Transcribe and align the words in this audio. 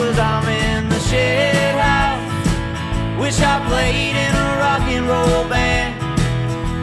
cause 0.00 0.18
I'm 0.18 0.48
in 0.48 0.88
the 0.88 0.98
shed 0.98 1.74
house. 1.76 3.20
Wish 3.20 3.38
I 3.40 3.56
played 3.68 4.16
in 4.24 4.32
a 4.46 4.48
rock 4.62 4.84
and 4.96 5.06
roll 5.06 5.44
band. 5.48 5.92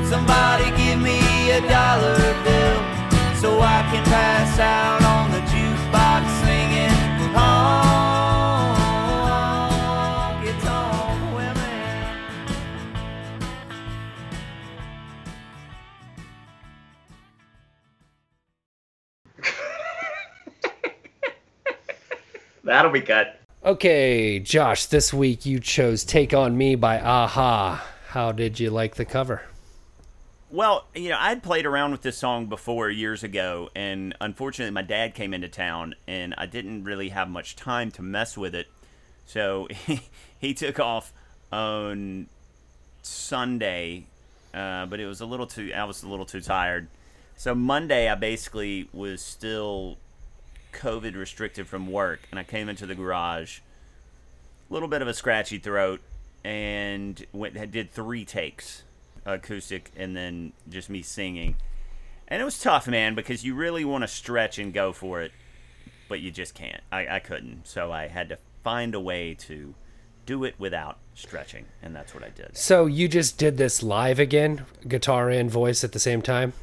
Somebody 0.05 0.66
give 0.82 1.00
me 1.01 1.19
a 1.58 1.61
dollar 1.61 2.19
bill 2.45 2.80
so 3.42 3.59
I 3.59 3.80
can 3.92 4.03
pass 4.06 4.59
out 4.59 4.97
That'll 22.88 23.01
be 23.01 23.05
cut. 23.05 23.38
Okay, 23.65 24.39
Josh, 24.39 24.85
this 24.85 25.13
week 25.13 25.45
you 25.45 25.59
chose 25.59 26.05
Take 26.05 26.34
On 26.34 26.57
Me 26.57 26.75
by 26.75 26.95
a-ha. 26.95 27.85
How 28.07 28.31
did 28.31 28.62
you 28.62 28.70
like 28.70 28.95
the 28.95 29.03
cover? 29.03 29.41
Well, 30.49 30.88
you 30.95 31.09
know, 31.09 31.17
I'd 31.20 31.43
played 31.43 31.65
around 31.65 31.91
with 31.91 32.02
this 32.02 32.17
song 32.17 32.45
before 32.45 32.89
years 32.89 33.23
ago, 33.23 33.70
and 33.76 34.15
unfortunately, 34.21 34.71
my 34.71 34.84
dad 34.84 35.15
came 35.15 35.34
into 35.34 35.49
town, 35.49 35.95
and 36.07 36.34
I 36.38 36.45
didn't 36.45 36.85
really 36.85 37.09
have 37.09 37.27
much 37.27 37.57
time 37.57 37.91
to 37.91 38.02
mess 38.02 38.38
with 38.38 38.55
it. 38.55 38.67
So 39.26 39.67
he, 39.70 39.99
he 40.40 40.54
took 40.54 40.79
off 40.79 41.12
on 41.51 42.29
Sunday, 43.01 44.05
uh, 44.54 44.85
but 44.85 45.01
it 45.01 45.07
was 45.07 45.20
a 45.20 45.26
little 45.26 45.45
too. 45.45 45.73
I 45.76 45.84
was 45.84 46.04
a 46.04 46.07
little 46.07 46.26
too 46.26 46.40
tired. 46.40 46.88
So 47.35 47.54
Monday, 47.54 48.07
I 48.07 48.15
basically 48.15 48.88
was 48.93 49.21
still 49.21 49.98
COVID 50.73 51.16
restricted 51.16 51.67
from 51.67 51.91
work, 51.91 52.21
and 52.31 52.39
I 52.39 52.44
came 52.44 52.70
into 52.70 52.85
the 52.85 52.95
garage, 52.95 53.59
a 54.70 54.73
little 54.73 54.88
bit 54.88 55.02
of 55.02 55.07
a 55.07 55.13
scratchy 55.13 55.57
throat, 55.57 56.02
and 56.43 57.26
went 57.34 57.71
did 57.71 57.91
three 57.91 58.26
takes 58.26 58.84
acoustic 59.26 59.91
and 59.95 60.15
then 60.15 60.54
just 60.70 60.90
me 60.90 61.01
singing. 61.01 61.55
And 62.27 62.41
it 62.41 62.45
was 62.45 62.60
tough, 62.60 62.88
man, 62.88 63.15
because 63.15 63.43
you 63.43 63.55
really 63.55 63.85
want 63.85 64.04
to 64.04 64.08
stretch 64.08 64.58
and 64.60 64.73
go 64.73 64.92
for 64.92 65.22
it, 65.22 65.32
but 66.10 66.20
you 66.20 66.32
just 66.32 66.54
can't. 66.54 66.82
I, 66.92 67.08
I 67.08 67.20
couldn't. 67.20 67.68
So 67.68 67.92
I 67.92 68.08
had 68.08 68.30
to 68.30 68.38
find 68.64 68.95
a 68.95 69.00
way 69.00 69.34
to 69.34 69.73
do 70.26 70.44
it 70.44 70.56
without 70.58 70.98
stretching, 71.16 71.66
and 71.82 71.95
that's 71.95 72.14
what 72.14 72.23
I 72.23 72.30
did. 72.30 72.58
So 72.58 72.86
you 72.86 73.08
just 73.08 73.38
did 73.38 73.58
this 73.58 73.82
live 73.82 74.20
again, 74.20 74.66
guitar 74.88 75.30
and 75.30 75.50
voice 75.50 75.84
at 75.84 75.94
the 75.94 76.00
same 76.00 76.22
time? 76.22 76.54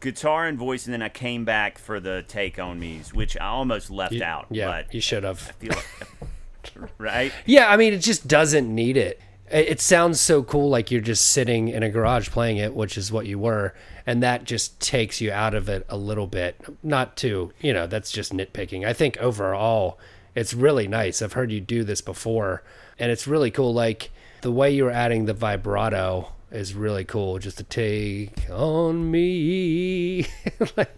Guitar 0.00 0.46
and 0.46 0.58
voice, 0.58 0.86
and 0.86 0.92
then 0.94 1.02
I 1.02 1.08
came 1.08 1.44
back 1.44 1.78
for 1.78 2.00
the 2.00 2.24
take 2.26 2.58
on 2.58 2.78
me's, 2.80 3.12
which 3.12 3.36
I 3.36 3.46
almost 3.46 3.90
left 3.90 4.12
You- 4.14 4.24
out. 4.24 4.46
yeah, 4.50 4.66
but 4.66 4.94
you 4.94 5.00
should 5.00 5.24
have. 5.24 5.52
Like, 5.62 5.84
right? 6.98 7.32
Yeah, 7.46 7.68
I 7.68 7.76
mean, 7.76 7.92
it 7.92 7.98
just 7.98 8.26
doesn't 8.28 8.72
need 8.72 8.96
it. 8.96 9.20
It 9.50 9.80
sounds 9.82 10.18
so 10.18 10.42
cool, 10.42 10.70
like 10.70 10.90
you're 10.90 11.02
just 11.02 11.30
sitting 11.30 11.68
in 11.68 11.82
a 11.82 11.90
garage 11.90 12.30
playing 12.30 12.56
it, 12.56 12.72
which 12.74 12.96
is 12.96 13.12
what 13.12 13.26
you 13.26 13.38
were, 13.38 13.74
and 14.06 14.22
that 14.22 14.44
just 14.44 14.80
takes 14.80 15.20
you 15.20 15.30
out 15.30 15.52
of 15.54 15.68
it 15.68 15.84
a 15.90 15.96
little 15.98 16.26
bit. 16.26 16.58
Not 16.82 17.16
too, 17.18 17.52
you 17.60 17.74
know, 17.74 17.86
that's 17.86 18.10
just 18.10 18.32
nitpicking. 18.32 18.86
I 18.86 18.94
think 18.94 19.18
overall, 19.18 19.98
it's 20.34 20.54
really 20.54 20.88
nice. 20.88 21.20
I've 21.20 21.34
heard 21.34 21.52
you 21.52 21.60
do 21.60 21.84
this 21.84 22.00
before, 22.00 22.62
and 22.98 23.12
it's 23.12 23.26
really 23.26 23.50
cool. 23.50 23.74
Like 23.74 24.10
the 24.40 24.50
way 24.52 24.70
you 24.70 24.84
were 24.84 24.90
adding 24.90 25.26
the 25.26 25.34
vibrato 25.34 26.32
is 26.52 26.74
really 26.74 27.04
cool. 27.04 27.38
Just 27.38 27.58
to 27.58 27.64
take 27.64 28.50
on 28.50 29.10
me. 29.10 30.26
Like, 30.76 30.94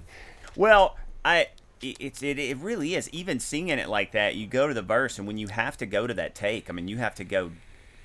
Well, 0.57 0.97
I 1.25 1.49
it- 1.81 1.97
it's 2.01 2.23
it, 2.23 2.39
it 2.39 2.57
really 2.59 2.95
is. 2.95 3.09
Even 3.11 3.41
singing 3.41 3.79
it 3.79 3.89
like 3.89 4.13
that, 4.13 4.35
you 4.35 4.47
go 4.47 4.69
to 4.69 4.75
the 4.75 4.83
verse, 4.83 5.19
and 5.19 5.27
when 5.27 5.39
you 5.39 5.49
have 5.49 5.77
to 5.79 5.87
go 5.87 6.07
to 6.07 6.15
that 6.15 6.35
take, 6.35 6.69
I 6.69 6.73
mean, 6.73 6.89
you 6.89 6.99
have 6.99 7.15
to 7.17 7.25
go 7.25 7.53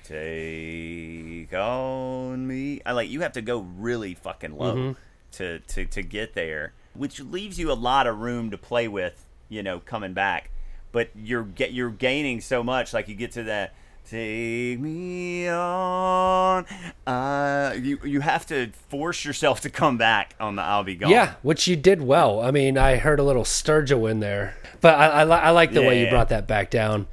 take 0.04 1.52
on 1.54 2.46
me. 2.46 2.80
I 2.84 2.92
like 2.92 3.10
you 3.10 3.20
have 3.20 3.32
to 3.32 3.42
go 3.42 3.60
really 3.60 4.14
fucking 4.14 4.56
low 4.56 4.74
mm-hmm. 4.74 4.92
to, 5.32 5.58
to 5.60 5.84
to 5.86 6.02
get 6.02 6.34
there, 6.34 6.72
which 6.94 7.20
leaves 7.20 7.58
you 7.58 7.70
a 7.70 7.74
lot 7.74 8.06
of 8.06 8.18
room 8.18 8.50
to 8.50 8.58
play 8.58 8.88
with. 8.88 9.26
You 9.48 9.62
know, 9.64 9.80
coming 9.80 10.12
back, 10.12 10.50
but 10.92 11.10
you're 11.16 11.42
get 11.42 11.72
you're 11.72 11.90
gaining 11.90 12.40
so 12.40 12.62
much. 12.62 12.92
Like 12.94 13.08
you 13.08 13.14
get 13.14 13.32
to 13.32 13.44
that. 13.44 13.74
Take 14.08 14.80
me 14.80 15.48
on. 15.48 16.66
Uh, 17.06 17.74
you 17.80 17.98
you 18.04 18.20
have 18.20 18.46
to 18.46 18.70
force 18.88 19.24
yourself 19.24 19.60
to 19.62 19.70
come 19.70 19.96
back 19.98 20.34
on 20.38 20.56
the 20.56 20.62
"I'll 20.62 20.84
Be 20.84 20.94
Gone." 20.94 21.10
Yeah, 21.10 21.34
which 21.42 21.66
you 21.66 21.76
did 21.76 22.02
well. 22.02 22.40
I 22.40 22.50
mean, 22.50 22.78
I 22.78 22.96
heard 22.96 23.18
a 23.18 23.22
little 23.22 23.44
Sturgill 23.44 24.10
in 24.10 24.20
there, 24.20 24.56
but 24.80 24.94
I, 24.94 25.06
I, 25.06 25.24
li- 25.24 25.32
I 25.32 25.50
like 25.50 25.72
the 25.72 25.82
way 25.82 25.98
you 25.98 26.04
Yeah. 26.04 26.10
brought 26.10 26.28
that 26.28 26.46
back 26.46 26.70
down. 26.70 27.06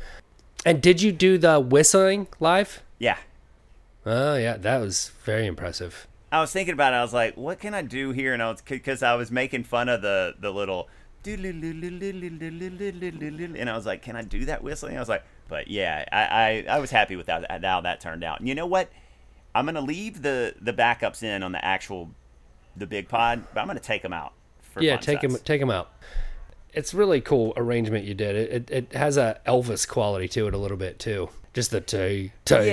And 0.65 0.81
did 0.81 1.01
you 1.01 1.11
do 1.11 1.37
the 1.37 1.59
whistling 1.59 2.27
live? 2.39 2.81
yeah. 2.99 3.17
Oh 4.05 4.35
yeah, 4.35 4.57
that 4.57 4.79
was 4.79 5.11
very 5.23 5.45
impressive. 5.45 6.07
I 6.31 6.41
was 6.41 6.51
thinking 6.51 6.73
about 6.73 6.93
it. 6.93 6.97
I 6.97 7.01
was 7.01 7.13
like, 7.13 7.35
what 7.35 7.59
can 7.59 7.73
I 7.73 7.81
do 7.81 8.11
here? 8.11 8.33
And 8.33 8.41
I 8.43 8.51
was 8.51 8.61
because 8.61 9.01
I 9.03 9.15
was 9.15 9.31
making 9.31 9.63
fun 9.63 9.89
of 9.89 10.01
the 10.01 10.35
the 10.39 10.51
little 10.51 10.89
and 11.25 11.69
I 13.69 13.75
was 13.75 13.85
like, 13.85 14.01
can 14.01 14.15
I 14.15 14.21
do 14.21 14.45
that 14.45 14.63
whistling? 14.63 14.97
I 14.97 14.99
was 14.99 15.09
like, 15.09 15.23
but 15.47 15.67
yeah, 15.67 16.05
I 16.11 16.65
I, 16.69 16.75
I 16.75 16.79
was 16.79 16.91
happy 16.91 17.15
with 17.15 17.27
that, 17.27 17.63
how 17.63 17.81
that 17.81 18.01
turned 18.01 18.23
out. 18.23 18.39
And 18.39 18.47
you 18.47 18.55
know 18.55 18.67
what? 18.67 18.89
I'm 19.57 19.65
gonna 19.65 19.81
leave 19.81 20.21
the 20.21 20.53
the 20.61 20.73
backups 20.73 21.23
in 21.23 21.43
on 21.43 21.51
the 21.51 21.63
actual 21.63 22.11
the 22.75 22.87
big 22.87 23.09
pod, 23.09 23.43
but 23.53 23.59
I'm 23.59 23.67
gonna 23.67 23.79
take 23.79 24.01
them 24.01 24.13
out. 24.13 24.33
For 24.61 24.81
yeah, 24.81 24.97
take 24.97 25.21
sets. 25.21 25.41
take 25.41 25.61
him 25.61 25.71
out. 25.71 25.91
It's 26.73 26.93
really 26.93 27.21
cool 27.21 27.53
arrangement 27.57 28.05
you 28.05 28.13
did. 28.13 28.35
It, 28.35 28.51
it 28.51 28.69
it 28.69 28.93
has 28.93 29.17
a 29.17 29.39
Elvis 29.47 29.87
quality 29.87 30.27
to 30.29 30.47
it 30.47 30.53
a 30.53 30.57
little 30.57 30.77
bit 30.77 30.99
too. 30.99 31.29
Just 31.53 31.71
the 31.71 31.81
take 31.81 32.31
take 32.45 32.67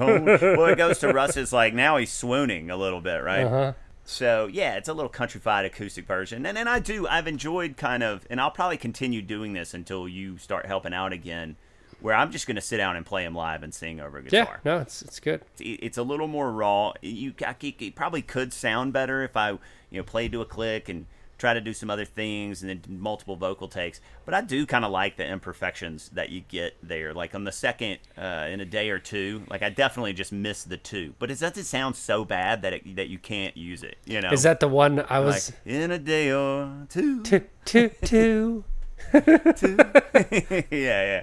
on. 0.00 0.24
well, 0.24 0.66
it 0.66 0.76
goes 0.76 0.98
to 0.98 1.12
Russ 1.12 1.36
Russ's 1.36 1.52
like 1.52 1.74
now 1.74 1.96
he's 1.96 2.10
swooning 2.10 2.70
a 2.70 2.76
little 2.76 3.00
bit, 3.00 3.22
right? 3.22 3.44
Uh-huh. 3.44 3.72
So 4.04 4.48
yeah, 4.50 4.74
it's 4.74 4.88
a 4.88 4.92
little 4.92 5.10
countrified 5.10 5.64
acoustic 5.64 6.06
version, 6.06 6.44
and 6.44 6.58
and 6.58 6.68
I 6.68 6.80
do 6.80 7.06
I've 7.06 7.28
enjoyed 7.28 7.76
kind 7.76 8.02
of, 8.02 8.26
and 8.30 8.40
I'll 8.40 8.50
probably 8.50 8.78
continue 8.78 9.22
doing 9.22 9.52
this 9.52 9.74
until 9.74 10.08
you 10.08 10.38
start 10.38 10.66
helping 10.66 10.92
out 10.92 11.12
again, 11.12 11.56
where 12.00 12.14
I'm 12.14 12.30
just 12.30 12.46
gonna 12.46 12.60
sit 12.60 12.78
down 12.78 12.96
and 12.96 13.04
play 13.04 13.24
him 13.24 13.34
live 13.34 13.62
and 13.62 13.72
sing 13.72 14.00
over 14.00 14.20
guitar. 14.20 14.60
Yeah, 14.64 14.72
no, 14.72 14.80
it's 14.80 15.02
it's 15.02 15.20
good. 15.20 15.42
It's, 15.58 15.62
it's 15.82 15.98
a 15.98 16.02
little 16.02 16.28
more 16.28 16.50
raw. 16.52 16.92
You 17.02 17.34
I, 17.44 17.54
it 17.60 17.94
probably 17.94 18.22
could 18.22 18.52
sound 18.52 18.92
better 18.92 19.22
if 19.22 19.36
I 19.36 19.50
you 19.50 19.58
know 19.92 20.02
played 20.02 20.32
to 20.32 20.40
a 20.40 20.46
click 20.46 20.88
and 20.88 21.06
try 21.38 21.52
to 21.52 21.60
do 21.60 21.72
some 21.72 21.90
other 21.90 22.04
things 22.04 22.62
and 22.62 22.70
then 22.70 22.98
multiple 22.98 23.36
vocal 23.36 23.68
takes. 23.68 24.00
But 24.24 24.34
I 24.34 24.40
do 24.40 24.66
kind 24.66 24.84
of 24.84 24.90
like 24.90 25.16
the 25.16 25.26
imperfections 25.26 26.10
that 26.10 26.30
you 26.30 26.40
get 26.40 26.76
there. 26.82 27.12
Like 27.12 27.34
on 27.34 27.44
the 27.44 27.52
second, 27.52 27.98
uh, 28.16 28.46
in 28.50 28.60
a 28.60 28.64
day 28.64 28.90
or 28.90 28.98
two, 28.98 29.42
like 29.50 29.62
I 29.62 29.70
definitely 29.70 30.12
just 30.12 30.32
missed 30.32 30.68
the 30.68 30.76
two. 30.76 31.14
But 31.18 31.30
it 31.30 31.38
doesn't 31.38 31.64
sound 31.64 31.96
so 31.96 32.24
bad 32.24 32.62
that 32.62 32.72
it, 32.72 32.96
that 32.96 33.08
you 33.08 33.18
can't 33.18 33.56
use 33.56 33.82
it. 33.82 33.96
You 34.04 34.20
know, 34.20 34.30
Is 34.30 34.42
that 34.44 34.60
the 34.60 34.68
one 34.68 35.04
I 35.08 35.18
like 35.18 35.26
was 35.26 35.52
in 35.64 35.90
a 35.90 35.98
day 35.98 36.32
or 36.32 36.86
two? 36.88 37.22
two 37.22 37.42
two 37.64 37.90
two? 38.04 38.64
yeah, 39.12 40.62
yeah, 40.70 41.22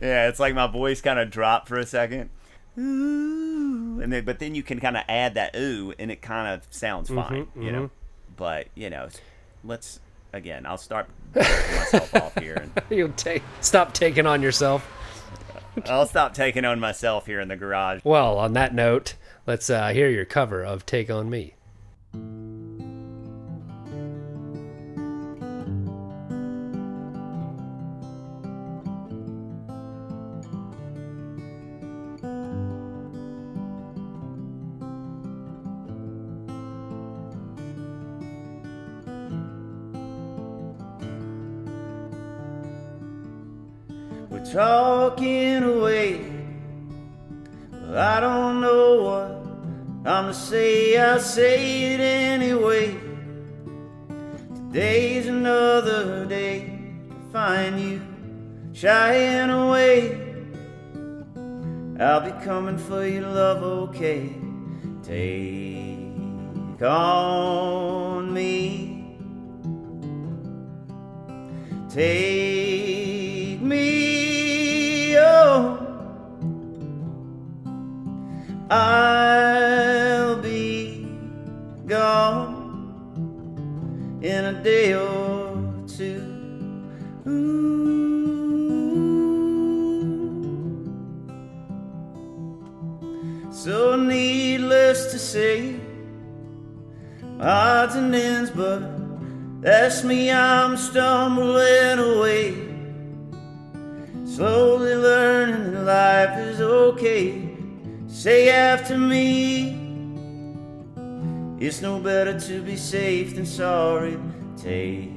yeah. 0.00 0.28
It's 0.28 0.40
like 0.40 0.54
my 0.54 0.66
voice 0.66 1.00
kind 1.00 1.18
of 1.18 1.30
dropped 1.30 1.68
for 1.68 1.78
a 1.78 1.86
second. 1.86 2.30
Ooh, 2.78 4.00
and 4.02 4.12
then 4.12 4.24
but 4.24 4.38
then 4.38 4.54
you 4.54 4.62
can 4.62 4.80
kind 4.80 4.96
of 4.96 5.04
add 5.08 5.34
that 5.34 5.54
ooh, 5.56 5.92
and 5.98 6.10
it 6.10 6.22
kind 6.22 6.48
of 6.54 6.66
sounds 6.70 7.10
fine, 7.10 7.48
you 7.54 7.70
know. 7.70 7.90
But 8.36 8.68
you 8.74 8.88
know, 8.88 9.08
let's 9.62 10.00
again. 10.32 10.64
I'll 10.64 10.78
start 10.78 11.08
myself 11.34 12.14
off 12.14 12.38
here, 12.38 12.54
and 12.54 12.72
You'll 12.90 13.10
take 13.10 13.42
stop 13.60 13.92
taking 13.92 14.26
on 14.26 14.42
yourself. 14.42 14.88
I'll 15.86 16.06
stop 16.06 16.34
taking 16.34 16.64
on 16.64 16.80
myself 16.80 17.26
here 17.26 17.40
in 17.40 17.48
the 17.48 17.56
garage. 17.56 18.00
Well, 18.04 18.38
on 18.38 18.52
that 18.54 18.74
note, 18.74 19.14
let's 19.46 19.68
uh, 19.70 19.88
hear 19.88 20.08
your 20.08 20.24
cover 20.24 20.64
of 20.64 20.86
"Take 20.86 21.10
on 21.10 21.28
Me." 21.28 21.54
Talking 44.52 45.62
away. 45.62 46.20
I 47.94 48.20
don't 48.20 48.60
know 48.60 49.02
what 49.02 49.30
I'm 50.06 50.28
to 50.28 50.34
say. 50.34 50.98
I'll 50.98 51.18
say 51.18 51.94
it 51.94 52.00
anyway. 52.00 52.98
Today's 54.54 55.26
another 55.26 56.26
day 56.26 56.78
to 57.08 57.32
find 57.32 57.80
you 57.80 58.02
shying 58.74 59.48
away. 59.48 60.20
I'll 61.98 62.20
be 62.20 62.32
coming 62.44 62.76
for 62.76 63.06
your 63.06 63.28
love, 63.28 63.62
okay? 63.62 64.34
Take 65.02 66.82
on 66.82 68.34
me. 68.34 69.16
Take 71.88 72.41
gone 81.92 82.54
in 84.22 84.44
a 84.46 84.62
day 84.62 84.94
or 84.94 85.84
two. 85.86 86.22
Ooh. 87.26 87.82
So 93.50 93.96
needless 93.96 95.12
to 95.12 95.18
say, 95.18 95.76
odds 97.38 97.94
and 97.94 98.14
ends, 98.14 98.50
but 98.50 98.80
that's 99.60 100.02
me, 100.02 100.32
I'm 100.32 100.78
stumbling 100.78 101.98
away. 101.98 102.54
Slowly 104.24 104.94
learning 104.94 105.74
that 105.74 105.84
life 105.84 106.38
is 106.38 106.58
okay. 106.62 107.50
Say 108.06 108.48
after 108.48 108.96
me 108.96 109.81
it's 111.64 111.80
no 111.80 112.00
better 112.00 112.38
to 112.40 112.60
be 112.60 112.74
safe 112.76 113.36
than 113.36 113.46
sorry. 113.46 114.18
Take 114.56 115.12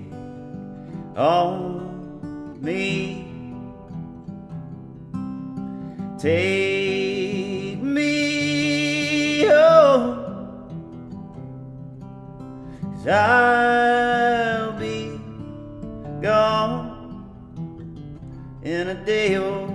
on 1.16 2.62
me. 2.62 3.26
Take 6.20 7.82
me 7.82 9.46
home. 9.48 10.20
Cause 12.94 13.08
I'll 13.08 14.74
be 14.74 15.20
gone 16.22 17.26
in 18.62 18.90
a 18.90 19.04
day 19.04 19.36
or 19.38 19.75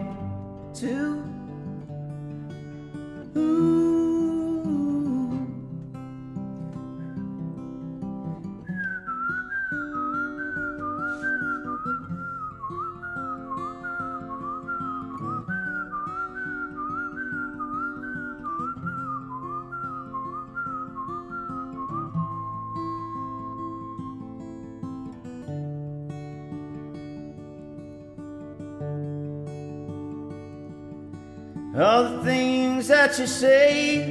All 31.81 32.03
the 32.03 32.23
things 32.25 32.89
that 32.89 33.19
you 33.19 33.27
say 33.27 34.03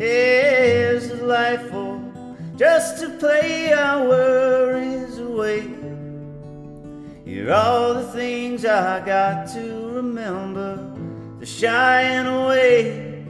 is 0.00 1.12
life 1.22 1.70
for 1.70 2.02
just 2.56 2.98
to 2.98 3.08
play 3.20 3.72
our 3.72 4.08
worries 4.08 5.16
away. 5.18 5.72
You're 7.24 7.54
all 7.54 7.94
the 7.94 8.08
things 8.08 8.64
I 8.64 8.98
got 9.06 9.46
to 9.50 9.92
remember, 9.94 10.76
they're 11.36 11.46
shying 11.46 12.26
away. 12.26 13.26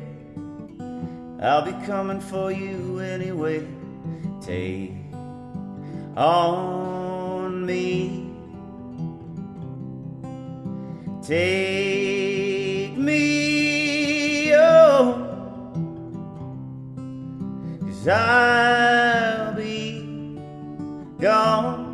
I'll 1.42 1.60
be 1.60 1.72
coming 1.84 2.20
for 2.20 2.50
you 2.50 3.00
anyway. 3.00 3.66
Take 4.40 4.92
on 6.16 7.66
me. 7.66 8.30
Take 11.22 11.91
Cause 18.04 18.08
I'll 18.08 19.54
be 19.54 20.36
gone 21.20 21.86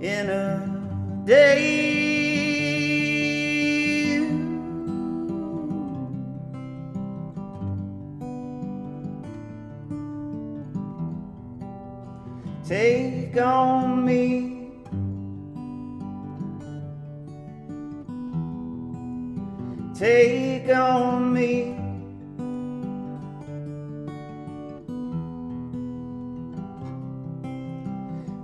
in 0.00 0.28
a 0.28 1.22
day. 1.24 1.70
Take 12.66 13.40
on 13.40 14.04
me. 14.04 14.72
Take 19.94 20.68
on 20.68 21.32
me. 21.32 21.89